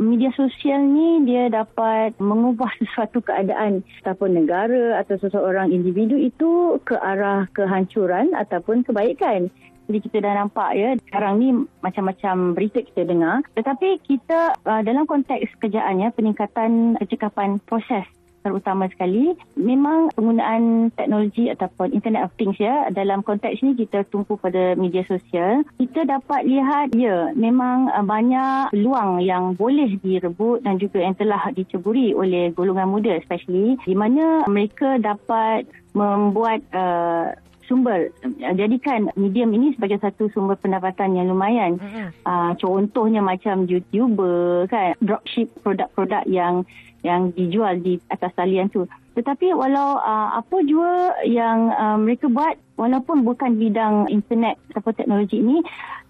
[0.00, 6.96] media sosial ni dia dapat mengubah sesuatu keadaan ataupun negara atau seseorang individu itu ke
[6.96, 9.52] arah kehancuran ataupun kebaikan.
[9.90, 11.48] Jadi kita dah nampak ya sekarang ni
[11.82, 18.06] macam-macam berita kita dengar tetapi kita uh, dalam konteks kerjaan ya peningkatan kecekapan proses
[18.40, 24.40] terutama sekali memang penggunaan teknologi ataupun internet of things ya dalam konteks ini kita tumpu
[24.40, 30.80] pada media sosial kita dapat lihat ya memang uh, banyak peluang yang boleh direbut dan
[30.80, 37.34] juga yang telah diceburi oleh golongan muda especially di mana mereka dapat membuat uh,
[37.70, 38.10] sumber
[38.58, 41.78] jadikan medium ini sebagai satu sumber pendapatan yang lumayan.
[42.26, 46.66] Uh, contohnya macam YouTuber kan dropship produk-produk yang
[47.06, 48.90] yang dijual di atas talian tu.
[49.14, 55.38] Tetapi walau uh, apa jua yang uh, mereka buat walaupun bukan bidang internet atau teknologi
[55.38, 55.62] ini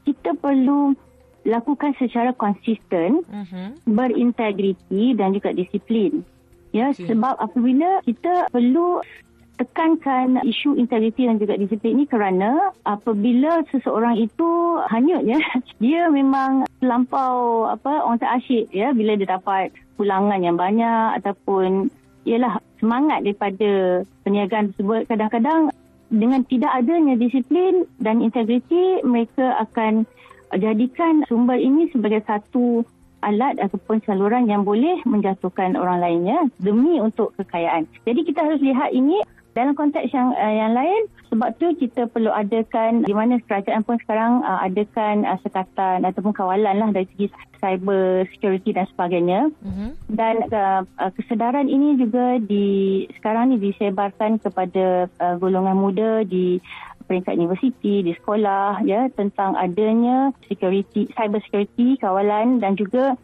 [0.09, 0.97] kita perlu
[1.45, 3.89] lakukan secara konsisten, mm-hmm.
[3.89, 6.25] berintegriti dan juga disiplin.
[6.71, 7.11] Ya, okay.
[7.11, 9.03] sebab apabila kita perlu
[9.61, 15.37] tekankan isu integriti dan juga disiplin ini kerana apabila seseorang itu hanyut ya
[15.85, 19.69] dia memang terlampau apa orang tak asyik ya bila dia dapat
[20.01, 21.93] pulangan yang banyak ataupun
[22.25, 25.69] ialah semangat daripada perniagaan tersebut kadang-kadang
[26.09, 30.09] dengan tidak adanya disiplin dan integriti mereka akan
[30.57, 32.81] jadikan sumber ini sebagai satu
[33.21, 37.85] alat ataupun saluran yang boleh menjatuhkan orang lainnya demi untuk kekayaan.
[38.09, 39.21] Jadi kita harus lihat ini
[39.55, 43.99] dalam konteks yang uh, yang lain sebab tu kita perlu adakan di mana kerajaan pun
[44.03, 47.27] sekarang uh, adakan uh, sekatan ataupun kawalan lah dari segi
[47.61, 49.91] cyber security dan sebagainya mm-hmm.
[50.11, 56.59] dan uh, uh, kesedaran ini juga di sekarang ni disebarkan kepada uh, golongan muda di
[57.11, 63.19] peringkat universiti di sekolah ya tentang adanya security cyber security kawalan dan juga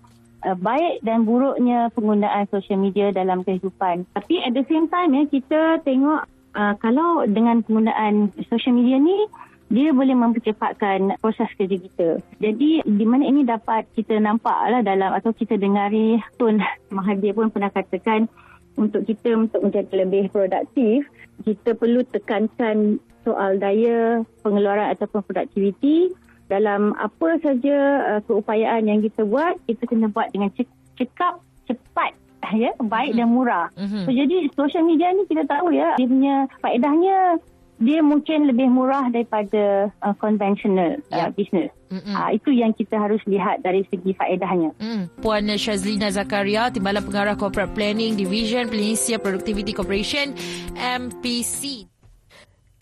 [0.46, 4.06] uh, baik dan buruknya penggunaan social media dalam kehidupan.
[4.14, 9.26] Tapi at the same time ya kita tengok uh, kalau dengan penggunaan social media ni
[9.66, 12.08] dia boleh mempercepatkan proses kerja kita.
[12.38, 16.62] Jadi di mana ini dapat kita nampak lah dalam atau kita dengari Tun
[16.94, 18.30] Mahathir pun pernah katakan
[18.78, 21.08] untuk kita untuk menjadi lebih produktif
[21.44, 26.14] kita perlu tekankan soal daya pengeluaran ataupun produktiviti
[26.46, 27.76] dalam apa saja
[28.16, 30.50] uh, keupayaan yang kita buat kita kena buat dengan
[30.94, 32.12] cekap cepat
[32.62, 33.18] ya baik mm-hmm.
[33.18, 33.66] dan murah.
[33.74, 34.02] Mm-hmm.
[34.06, 37.18] So jadi social media ni kita tahu ya dia punya faedahnya
[37.76, 41.68] dia mungkin lebih murah daripada uh, conventional uh, business.
[41.92, 42.14] Mm-hmm.
[42.16, 44.72] Uh, itu yang kita harus lihat dari segi faedahnya.
[44.80, 45.20] Mm.
[45.20, 50.32] Puan Shazlina Zakaria, Timbalan Pengarah Corporate Planning Division Peninsula Productivity Corporation
[50.74, 51.95] MPC.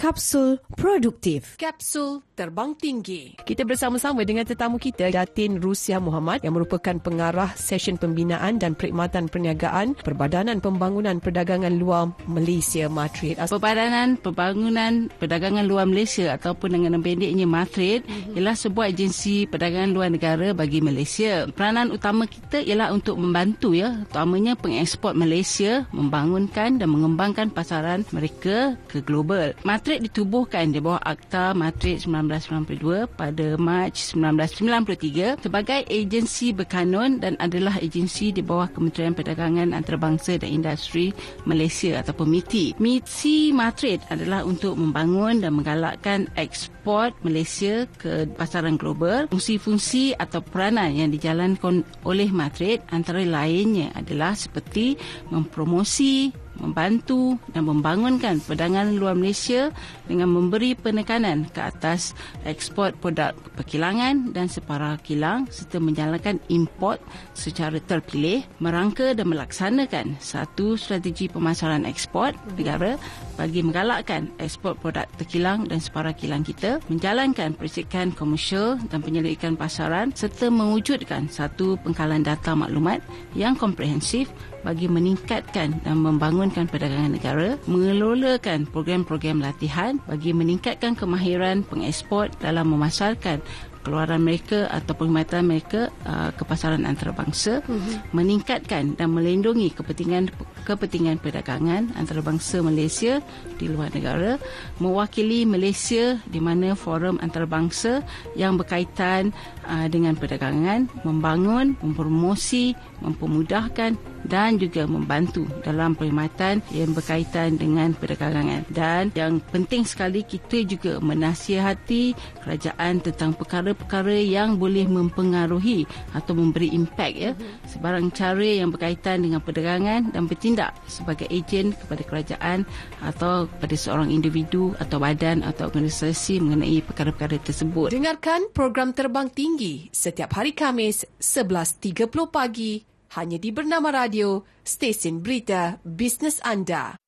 [0.04, 1.56] Kapsul Produktif.
[1.56, 3.40] Kapsul Terbang Tinggi.
[3.40, 9.32] Kita bersama-sama dengan tetamu kita, Datin Rusia Muhammad yang merupakan pengarah session pembinaan dan perkhidmatan
[9.32, 13.40] perniagaan Perbadanan Pembangunan Perdagangan Luar Malaysia Matrid.
[13.40, 18.36] Perbadanan Pembangunan Perdagangan Luar Malaysia ataupun dengan pendeknya Matrid mm-hmm.
[18.36, 21.48] ialah sebuah agensi perdagangan luar negara bagi Malaysia.
[21.48, 28.76] Peranan utama kita ialah untuk membantu ya, utamanya pengeksport Malaysia membangunkan dan mengembangkan pasaran mereka
[28.90, 29.54] ke global.
[29.62, 37.76] Matrid ditubuhkan di bawah Akta Matrid 1992 pada Mac 1993 sebagai agensi berkanun dan adalah
[37.78, 42.78] agensi di bawah Kementerian Perdagangan Antarabangsa dan Industri Malaysia ataupun MITI.
[42.80, 49.26] MITI Matrid adalah untuk membangun dan menggalakkan ekspor Malaysia ke pasaran global.
[49.30, 54.96] Fungsi-fungsi atau peranan yang dijalankan oleh Matrid antara lainnya adalah seperti
[55.32, 59.74] mempromosi membantu dan membangunkan perdagangan luar Malaysia
[60.06, 62.14] dengan memberi penekanan ke atas
[62.46, 67.02] ekspor produk perkilangan dan separa kilang serta menjalankan import
[67.34, 72.94] secara terpilih merangka dan melaksanakan satu strategi pemasaran ekspor negara
[73.34, 80.14] bagi menggalakkan ekspor produk terkilang dan separa kilang kita menjalankan perisikan komersial dan penyelidikan pasaran
[80.14, 83.02] serta mewujudkan satu pengkalan data maklumat
[83.34, 84.30] yang komprehensif
[84.64, 93.44] bagi meningkatkan dan membangunkan perdagangan negara, mengelolakan program-program latihan bagi meningkatkan kemahiran pengeksport dalam memasarkan
[93.84, 98.00] keluaran mereka atau perkhidmatan mereka uh, ke pasaran antarabangsa uh-huh.
[98.16, 100.32] meningkatkan dan melindungi kepentingan
[100.64, 103.20] kepentingan perdagangan antarabangsa Malaysia
[103.60, 104.40] di luar negara
[104.80, 108.00] mewakili Malaysia di mana forum antarabangsa
[108.32, 109.36] yang berkaitan
[109.68, 112.72] uh, dengan perdagangan membangun mempromosi
[113.04, 118.64] mempermudahkan dan juga membantu dalam perkhidmatan yang berkaitan dengan perdagangan.
[118.72, 125.84] Dan yang penting sekali kita juga menasihati kerajaan tentang perkara-perkara yang boleh mempengaruhi
[126.16, 127.32] atau memberi impak ya
[127.68, 132.58] sebarang cara yang berkaitan dengan perdagangan dan bertindak sebagai ejen kepada kerajaan
[133.04, 137.92] atau kepada seorang individu atau badan atau organisasi mengenai perkara-perkara tersebut.
[137.92, 145.78] Dengarkan program Terbang Tinggi setiap hari Kamis 11.30 pagi hanya di Bernama Radio, stesen berita
[145.86, 146.98] bisnes anda.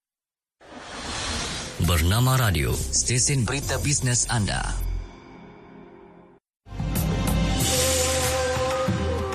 [1.83, 4.75] Bernama Radio, stesen berita bisnes anda.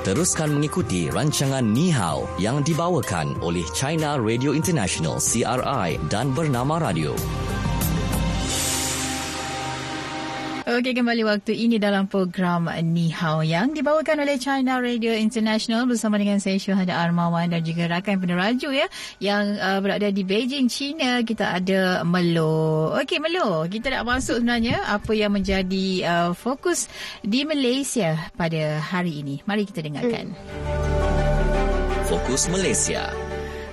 [0.02, 7.14] Teruskan mengikuti rancangan Ni Hao yang dibawakan oleh China Radio International CRI dan Bernama Radio.
[10.72, 16.16] Okey, kembali waktu ini dalam program Ni Hao yang dibawakan oleh China Radio International bersama
[16.16, 18.88] dengan saya Syuhada Armawan dan juga rakan peneraju ya
[19.20, 21.28] yang uh, berada di Beijing, China.
[21.28, 22.96] Kita ada Melo.
[23.04, 26.88] Okey, Melo, kita nak masuk sebenarnya apa yang menjadi uh, fokus
[27.20, 29.44] di Malaysia pada hari ini.
[29.44, 30.32] Mari kita dengarkan.
[32.08, 33.12] Fokus Malaysia.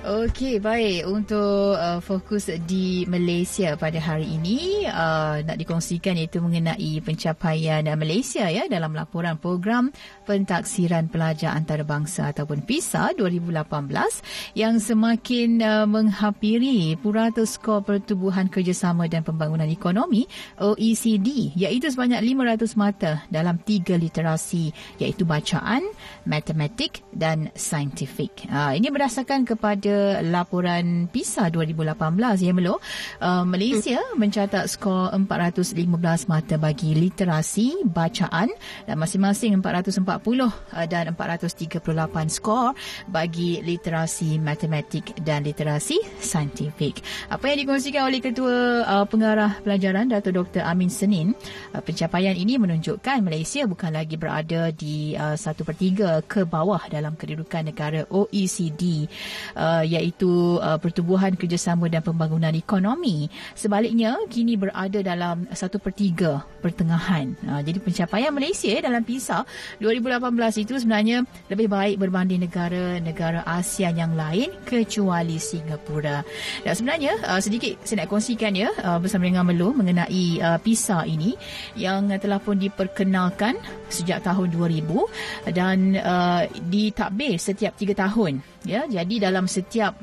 [0.09, 1.05] Okey, baik.
[1.05, 7.93] Untuk uh, fokus di Malaysia pada hari ini, uh, nak dikongsikan iaitu mengenai pencapaian uh,
[7.93, 9.93] Malaysia ya dalam laporan program
[10.25, 19.21] pentaksiran pelajar antarabangsa ataupun PISA 2018 yang semakin uh, menghampiri purata skor pertubuhan kerjasama dan
[19.21, 20.25] pembangunan ekonomi
[20.57, 25.85] OECD iaitu sebanyak 500 mata dalam tiga literasi iaitu bacaan,
[26.25, 28.49] matematik dan saintifik.
[28.49, 32.77] Uh, ini berdasarkan kepada laporan PISA 2018 ya Melo.
[33.21, 34.17] Uh, Malaysia hmm.
[34.19, 38.51] mencatat skor 415 mata bagi literasi bacaan
[38.85, 40.49] dan masing-masing 440 uh,
[40.87, 41.83] dan 438
[42.29, 42.73] skor
[43.09, 47.01] bagi literasi matematik dan literasi saintifik.
[47.27, 51.33] Apa yang dikongsikan oleh Ketua uh, Pengarah Pelajaran Dato Dr Amin Senin,
[51.73, 56.81] uh, pencapaian ini menunjukkan Malaysia bukan lagi berada di uh, satu per tiga ke bawah
[56.91, 59.07] dalam kedudukan negara OECD
[59.55, 63.27] uh, iaitu uh, pertubuhan kerjasama dan pembangunan ekonomi.
[63.57, 67.33] Sebaliknya, kini berada dalam satu per tiga pertengahan.
[67.41, 69.41] Uh, jadi pencapaian Malaysia dalam PISA
[69.81, 76.21] 2018 itu sebenarnya lebih baik berbanding negara-negara ASEAN yang lain kecuali Singapura.
[76.61, 81.07] Dan sebenarnya uh, sedikit saya nak kongsikan ya uh, bersama dengan Melo mengenai uh, PISA
[81.09, 81.33] ini
[81.73, 83.57] yang telah pun diperkenalkan
[83.89, 88.43] sejak tahun 2000 dan uh, ditadbir setiap tiga tahun.
[88.67, 89.95] Ya, jadi dalam setiap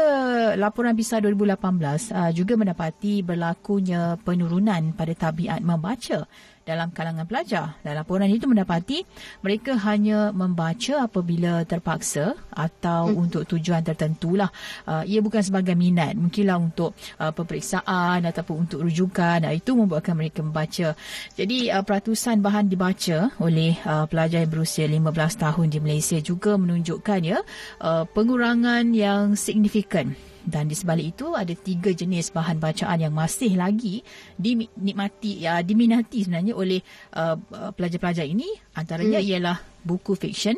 [0.56, 6.30] laporan PISA 2018 uh, juga mendapati berlakunya penurunan pada tabiat membaca
[6.66, 7.78] dalam kalangan pelajar.
[7.86, 9.06] Dan laporan itu mendapati
[9.46, 13.22] mereka hanya membaca apabila terpaksa atau hmm.
[13.22, 14.50] untuk tujuan tertentu lah.
[14.90, 16.18] Uh, ia bukan sebagai minat.
[16.18, 19.46] Mungkinlah untuk uh, peperiksaan ataupun untuk rujukan.
[19.46, 20.98] Uh, itu membuatkan mereka membaca.
[21.38, 25.06] Jadi uh, peratusan bahan dibaca oleh uh, pelajar yang berusia 15
[25.38, 27.40] tahun di Malaysia juga menunjukkan ya
[27.80, 33.58] uh, pengurangan yang signifikan dan di sebalik itu ada tiga jenis bahan bacaan yang masih
[33.58, 34.06] lagi
[34.38, 36.80] dinikmati ya diminati sebenarnya oleh
[37.18, 39.30] uh, uh, pelajar-pelajar ini antaranya hmm.
[39.30, 40.58] ialah buku fiksyen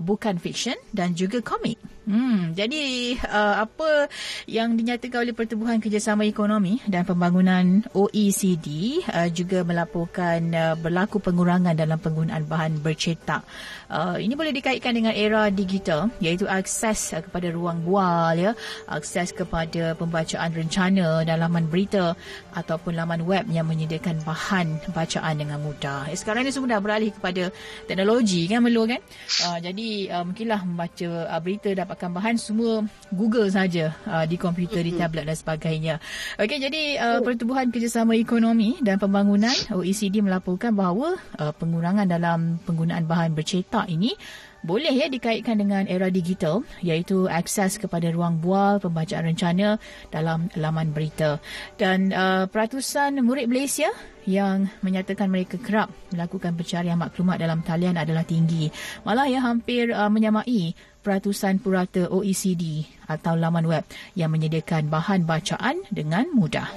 [0.00, 1.78] bukan fiksyen dan juga komik.
[2.08, 4.08] Hmm, jadi uh, apa
[4.48, 11.76] yang dinyatakan oleh Pertubuhan Kerjasama Ekonomi dan Pembangunan OECD uh, juga melaporkan uh, berlaku pengurangan
[11.76, 13.44] dalam penggunaan bahan bercetak.
[13.92, 18.56] Uh, ini boleh dikaitkan dengan era digital iaitu akses uh, kepada ruang bual ya,
[18.88, 22.16] akses kepada pembacaan rencana dan laman berita
[22.56, 26.08] ataupun laman web yang menyediakan bahan bacaan dengan mudah.
[26.08, 27.52] Eh, sekarang ini semua dah beralih kepada
[27.84, 29.04] teknologi kan Melu kan?
[29.44, 34.38] Uh, jadi uh, mungkinlah membaca uh, berita dapat dapatkan bahan semua Google saja uh, di
[34.38, 34.94] komputer, mm-hmm.
[34.94, 35.94] di tablet dan sebagainya.
[36.38, 43.02] Okey, jadi uh, Pertubuhan Kerjasama Ekonomi dan Pembangunan OECD melaporkan bahawa uh, pengurangan dalam penggunaan
[43.02, 44.14] bahan bercetak ini
[44.62, 49.78] boleh ya dikaitkan dengan era digital iaitu akses kepada ruang bual pembacaan rencana
[50.10, 51.38] dalam laman berita
[51.78, 53.86] dan uh, peratusan murid Malaysia
[54.26, 58.66] yang menyatakan mereka kerap melakukan pencarian maklumat dalam talian adalah tinggi
[59.06, 65.80] malah ya hampir uh, menyamai peratusan purata OECD atau laman web yang menyediakan bahan bacaan
[65.88, 66.68] dengan mudah.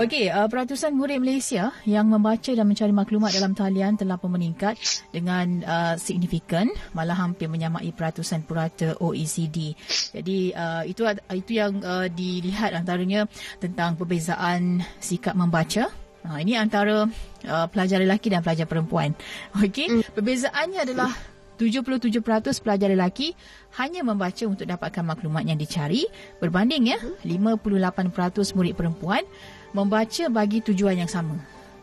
[0.00, 4.80] Okey, uh, peratusan murid Malaysia yang membaca dan mencari maklumat dalam talian telah pun meningkat
[5.12, 9.76] dengan uh, signifikan, malah hampir menyamai peratusan purata OECD.
[10.16, 11.04] Jadi uh, itu
[11.36, 13.28] itu yang uh, dilihat antaranya
[13.60, 15.92] tentang perbezaan sikap membaca.
[16.24, 17.04] Uh, ini antara
[17.44, 19.12] uh, pelajar lelaki dan pelajar perempuan.
[19.60, 20.16] Okey, mm.
[20.16, 21.12] perbezaannya adalah
[21.60, 23.36] 77% pelajar lelaki
[23.76, 26.08] hanya membaca untuk dapatkan maklumat yang dicari
[26.40, 29.20] berbanding ya 58% murid perempuan
[29.76, 31.36] membaca bagi tujuan yang sama.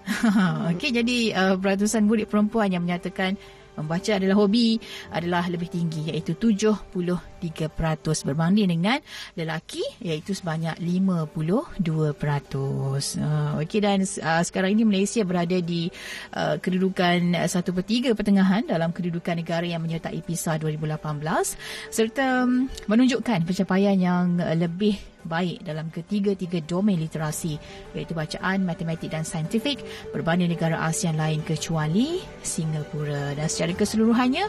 [0.74, 3.38] Okey jadi uh, peratusan murid perempuan yang menyatakan
[3.78, 4.82] membaca adalah hobi
[5.14, 8.98] adalah lebih tinggi iaitu 73% berbanding dengan
[9.38, 11.78] lelaki iaitu sebanyak 52%.
[12.58, 15.88] Uh, Okey dan uh, sekarang ini Malaysia berada di
[16.34, 23.96] uh, kedudukan 1/3 pertengahan dalam kedudukan negara yang menyertai PISA 2018 serta um, menunjukkan pencapaian
[23.96, 27.60] yang lebih baik dalam ketiga-tiga domain literasi
[27.94, 29.84] iaitu bacaan, matematik dan saintifik
[30.16, 33.36] berbanding negara ASEAN lain kecuali Singapura.
[33.36, 34.46] Dan secara keseluruhannya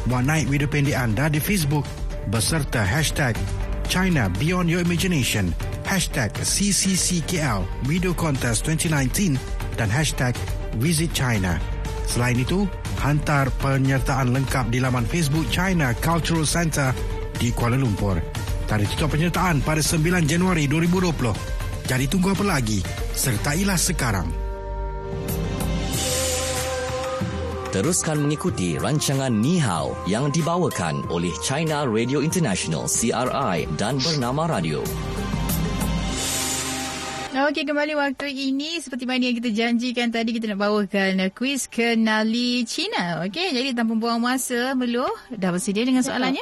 [0.06, 1.86] Buat naik video pendek anda di Facebook
[2.30, 3.38] beserta hashtag
[3.86, 5.54] China Beyond Your Imagination,
[5.86, 9.38] hashtag CCCKL Video Contest 2019
[9.78, 10.34] dan hashtag
[10.82, 11.58] Visit China.
[12.06, 12.70] Selain itu,
[13.02, 16.94] hantar penyertaan lengkap di laman Facebook China Cultural Center
[17.38, 18.22] di Kuala Lumpur.
[18.66, 21.55] Tarikh tutup penyertaan pada 9 Januari 2020.
[21.86, 22.82] Jadi tunggu apa lagi?
[23.14, 24.26] Sertailah sekarang.
[27.70, 34.82] Teruskan mengikuti rancangan Ni Hao yang dibawakan oleh China Radio International CRI dan Bernama Radio.
[37.36, 42.66] Okey, kembali waktu ini seperti mana yang kita janjikan tadi kita nak bawakan kuis kenali
[42.66, 43.22] China.
[43.30, 46.42] Okey, jadi tanpa buang masa, Melu, dah bersedia dengan soalannya?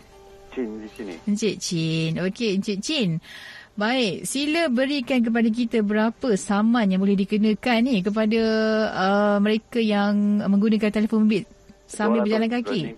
[0.56, 1.14] Chin di sini.
[1.28, 2.16] Encik Chin.
[2.16, 3.20] Okey, Encik Chin.
[3.76, 8.42] Baik, sila berikan kepada kita berapa saman yang boleh dikenakan ni kepada
[8.92, 11.48] uh, mereka yang menggunakan telefon bimbit
[11.88, 12.96] sambil berjalan kaki.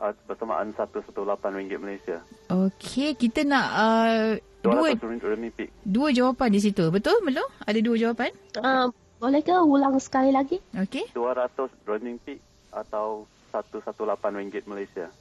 [0.00, 1.16] uh, bersamaan 118
[1.56, 2.18] ringgit Malaysia.
[2.48, 4.28] Okey, kita nak uh,
[4.60, 5.64] dua 200 ringgit renminbi.
[5.80, 6.88] dua jawapan di situ.
[6.92, 7.44] Betul, Melo?
[7.64, 8.32] Ada dua jawapan?
[8.56, 10.60] Uh, boleh ke ulang sekali lagi?
[10.76, 11.08] Okey.
[11.16, 12.36] 200 renminbi
[12.72, 13.92] atau 118
[14.34, 15.12] ringgit Malaysia.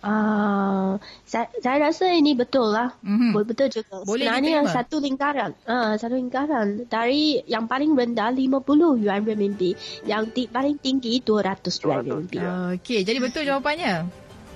[0.00, 0.96] Uh,
[1.28, 2.96] saya, saya rasa ini betul lah.
[3.04, 3.36] Mhm.
[3.36, 4.00] Boleh betul juga.
[4.00, 4.78] Boleh Sebenarnya yang diterima.
[4.80, 5.50] satu lingkaran.
[5.68, 6.66] Uh, satu lingkaran.
[6.88, 8.64] Dari yang paling rendah 50
[8.96, 9.76] yuan renminbi.
[10.02, 12.36] Yang ti, paling tinggi 200 yuan 200, renminbi.
[12.38, 12.50] ya.
[12.72, 14.08] Okey, jadi betul jawapannya?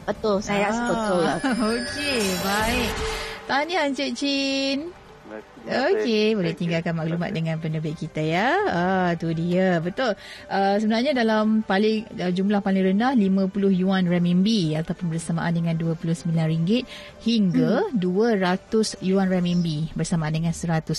[0.07, 0.40] Betul.
[0.40, 1.38] Saya rasa Ah, betul lah.
[1.76, 2.90] Okey, baik.
[3.44, 4.88] Tahniah Encik Chin.
[5.64, 8.52] Okey, boleh tinggalkan maklumat dengan penerbit kita ya.
[8.68, 9.80] Ah, tu dia.
[9.80, 10.12] Betul.
[10.44, 16.28] Uh, sebenarnya dalam paling uh, jumlah paling rendah 50 yuan renminbi ataupun bersamaan dengan 29
[16.36, 16.84] ringgit
[17.24, 17.96] hingga hmm.
[17.96, 20.92] 200 yuan renminbi bersamaan dengan 118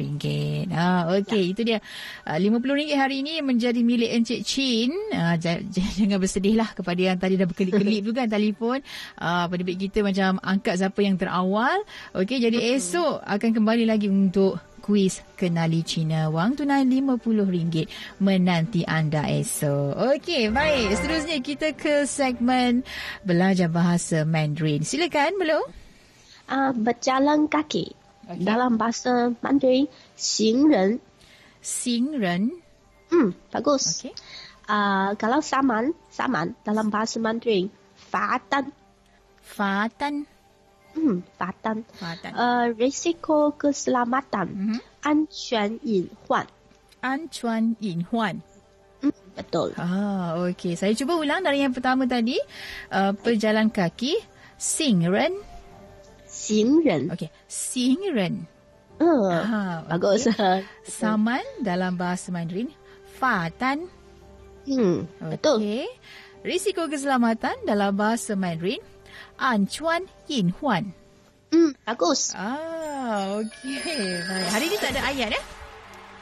[0.00, 0.72] ringgit.
[0.72, 1.84] Ah, okey, itu dia.
[2.24, 4.96] Uh, 50 ringgit hari ini menjadi milik Encik Chin.
[5.12, 5.36] Uh,
[6.00, 8.80] jangan bersedihlah kepada yang tadi dah berkelip-kelip tu kan telefon.
[9.20, 11.84] Uh, penerbit kita macam angkat siapa yang terawal.
[12.16, 16.29] Okey, jadi esok akan kembali lagi untuk kuis kenali Cina.
[16.29, 17.89] Wang tunai RM50
[18.21, 19.97] menanti anda esok.
[20.21, 20.93] Okey, baik.
[20.93, 22.85] Seterusnya kita ke segmen
[23.25, 24.85] belajar bahasa Mandarin.
[24.85, 25.65] Silakan, belum?
[26.45, 27.97] Uh, berjalan kaki.
[28.29, 28.45] Okey.
[28.45, 31.01] Dalam bahasa Mandarin, 行人.
[31.65, 32.53] Sing Ren.
[33.09, 33.97] Hmm, bagus.
[33.97, 34.13] Okey.
[34.69, 38.69] Uh, kalau saman, saman dalam bahasa Mandarin, 罚单.
[39.41, 40.25] Fatan.
[40.95, 41.83] Hmm, 罚单.
[41.99, 42.31] Fatan.
[42.31, 44.77] Uh, risiko keselamatan, Mhm.
[45.03, 46.47] 安全隐患.
[47.03, 48.41] An Chuan Yin Huan.
[49.03, 49.75] Hmm, betul.
[49.77, 50.73] Ah, okey.
[50.73, 52.39] Saya cuba ulang dari yang pertama tadi.
[52.89, 54.17] Uh, perjalan kaki.
[54.57, 55.35] Sing Ren.
[56.25, 57.11] 行人.
[57.13, 57.29] Okey.
[57.45, 58.47] Sing Ren.
[58.97, 60.25] Uh, Ah, bagus.
[60.87, 62.71] Saman dalam bahasa Mandarin.
[63.19, 63.85] Fatan.
[64.65, 65.59] hmm, betul.
[65.61, 65.85] Okey.
[66.41, 68.81] Risiko keselamatan dalam bahasa Mandarin.
[69.40, 70.92] Anchuan Yin Huan.
[71.48, 72.36] Hmm, bagus.
[72.36, 74.20] Ah, okey.
[74.52, 75.40] Hari ni tak ada ayat ya?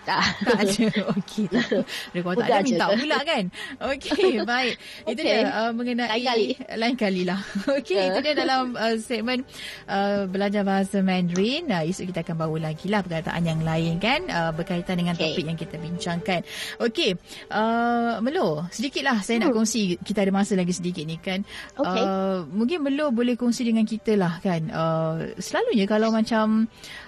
[0.09, 0.24] Tak.
[0.48, 0.84] Tak ada.
[1.12, 1.46] Okey.
[1.52, 1.84] tak
[2.16, 2.96] kalau ada minta tu.
[2.96, 3.44] pula kan.
[3.92, 4.74] Okey, baik.
[5.04, 6.46] Itu dia uh, mengenai Lain kali.
[6.72, 7.40] lain kali lah.
[7.68, 9.44] Okey, itu dia dalam uh, segmen
[9.84, 11.68] uh, belajar bahasa Mandarin.
[11.68, 15.36] Uh, esok kita akan bawa lagi lah perkataan yang lain kan uh, berkaitan dengan Okey.
[15.36, 16.40] topik yang kita bincangkan.
[16.80, 17.11] Okey,
[17.52, 19.64] uh, Melo, sedikitlah saya nak Hmm.
[19.64, 21.44] kongsi kita ada masa lagi sedikit ni kan.
[21.76, 22.00] Okey.
[22.00, 24.72] Uh, mungkin Melo boleh kongsi dengan kita lah kan.
[24.72, 26.64] Uh, selalunya kalau macam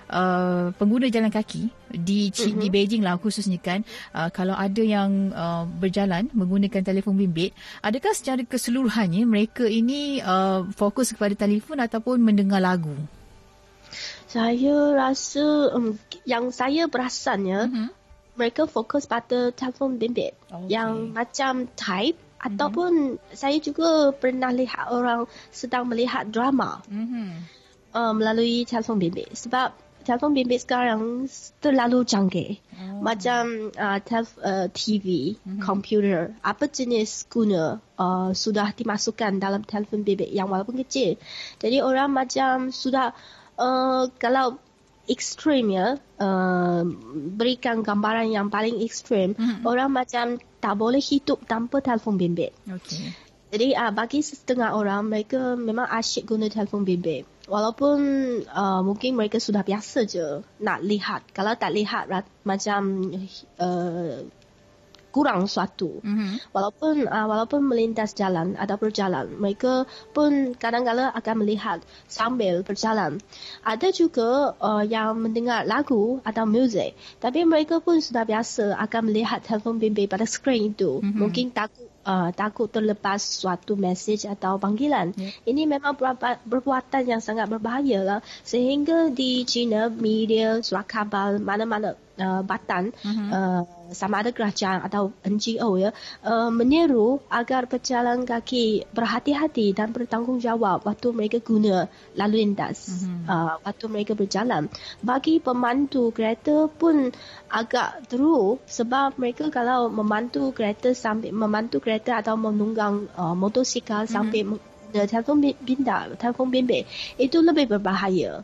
[0.08, 2.60] uh, pengguna jalan kaki di mm-hmm.
[2.62, 3.82] di Beijing lah khususnya kan
[4.14, 7.50] uh, kalau ada yang uh, berjalan menggunakan telefon bimbit
[7.82, 12.94] adakah secara keseluruhannya mereka ini uh, fokus kepada telefon ataupun mendengar lagu
[14.30, 17.88] Saya rasa um, yang saya perasannya Mhm.
[18.38, 20.70] mereka fokus pada telefon bimbit Okey.
[20.70, 27.28] yang macam type ataupun saya juga pernah lihat orang sedang melihat drama mm-hmm.
[27.92, 29.74] uh, melalui telefon bimbit sebab
[30.10, 31.30] telefon bimbit sekarang
[31.62, 33.04] terlalu canggih Oh.
[33.04, 35.60] macam uh, telef- uh, TV, Mhm.
[35.62, 41.14] komputer, apa jenis guna uh, sudah dimasukkan dalam telefon bimbit yang walaupun kecil.
[41.56, 43.12] Jadi orang macam sudah
[43.54, 44.56] uh, kalau
[45.06, 46.82] ekstrim ya, uh,
[47.36, 49.62] berikan gambaran yang paling ekstrim, Mhm.
[49.62, 50.26] orang macam
[50.58, 52.56] tak boleh hidup tanpa telefon bimbit.
[52.64, 53.12] okey
[53.50, 57.26] Jadi uh, bagi setengah orang mereka memang asyik guna telefon bimbit.
[57.50, 57.98] Walaupun
[58.46, 61.26] uh, mungkin mereka sudah biasa je nak lihat.
[61.34, 62.06] Kalau tak lihat
[62.46, 63.10] macam
[63.58, 64.22] uh,
[65.10, 66.00] kurang suatu.
[66.00, 66.54] mm-hmm.
[66.54, 69.84] Walaupun uh, walaupun melintas jalan atau berjalan, mereka
[70.14, 73.18] pun kadang-kadang akan melihat sambil berjalan.
[73.66, 79.42] Ada juga uh, yang mendengar lagu atau muzik, tapi mereka pun sudah biasa akan melihat
[79.44, 81.02] telefon bimbit pada skrin itu.
[81.02, 81.18] Mhm.
[81.18, 85.12] Mungkin takut uh, takut terlepas suatu mesej atau panggilan.
[85.16, 85.30] Ya.
[85.44, 88.20] Ini memang perbuatan, perbuatan yang sangat berbahaya lah.
[88.44, 93.28] Sehingga di China, media, surat khabar, mana-mana uh, batan, Mhm.
[93.32, 95.90] uh, sama ada kerajaan atau NGO ya,
[96.22, 103.26] uh, menyeru agar pejalan kaki berhati-hati dan bertanggungjawab waktu mereka guna lalu lintas, Mhm.
[103.26, 104.70] uh, waktu mereka berjalan.
[105.02, 107.10] Bagi pemandu kereta pun
[107.50, 114.54] agak teruk sebab mereka kalau memandu kereta sambil memandu kereta atau menunggang uh, motosikal sambil
[114.54, 115.58] menggunakan telefon bimbit,
[116.18, 116.84] telefon bimbit
[117.18, 118.42] itu lebih berbahaya.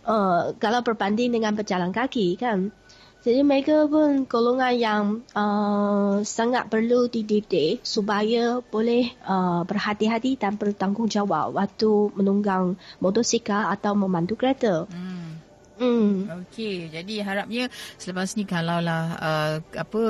[0.00, 2.72] Uh, kalau berbanding dengan berjalan kaki kan.
[3.20, 5.04] Jadi mereka pun golongan yang
[5.36, 14.40] uh, sangat perlu dididik supaya boleh uh, berhati-hati dan bertanggungjawab waktu menunggang motosikal atau memandu
[14.40, 14.88] kereta.
[15.80, 16.10] Mm.
[16.10, 16.44] Hmm.
[16.46, 17.64] Okey, jadi harapnya
[17.98, 20.02] selepas ni kalaulah uh, apa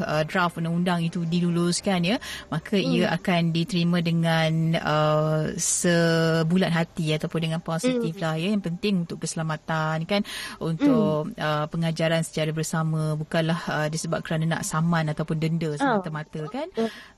[0.00, 2.16] uh, draft undang-undang itu diluluskan ya,
[2.48, 2.88] maka hmm.
[2.88, 8.22] ia akan diterima dengan uh, sebulat hati ataupun dengan positif hmm.
[8.22, 8.48] lah ya.
[8.54, 10.22] Yang penting untuk keselamatan kan,
[10.62, 11.38] untuk hmm.
[11.40, 16.68] uh, pengajaran secara bersama bukanlah uh, disebab kerana nak saman ataupun denda semata-mata kan.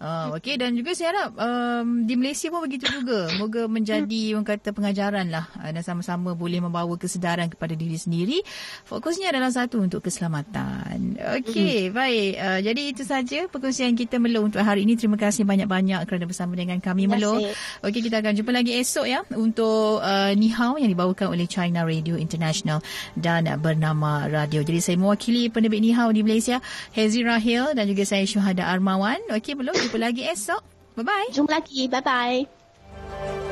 [0.01, 3.31] Uh, Okey dan juga saya harap um, di Malaysia pun begitu juga.
[3.37, 8.39] Moga menjadi orang kata pengajaran lah uh, dan sama-sama boleh membawa kesedaran kepada diri sendiri.
[8.87, 11.19] Fokusnya adalah satu untuk keselamatan.
[11.43, 11.97] Okey, mm-hmm.
[11.97, 12.33] baik.
[12.39, 14.95] Uh, jadi itu saja perkongsian kita Melo untuk hari ini.
[14.95, 17.43] Terima kasih banyak-banyak kerana bersama dengan kami Melo.
[17.83, 22.15] Okey, kita akan jumpa lagi esok ya untuk uh, Nihao yang dibawakan oleh China Radio
[22.15, 22.79] International
[23.19, 24.63] dan uh, bernama Radio.
[24.63, 26.63] Jadi saya mewakili penerbit Nihao di Malaysia,
[26.95, 29.19] Hezi Rahil dan juga saya Syuhada Armawan.
[29.35, 30.63] Okey, Melo, jumpa lagi esok.
[30.97, 31.33] Bye-bye.
[31.33, 31.89] Jumpa lagi.
[31.89, 33.52] Bye-bye.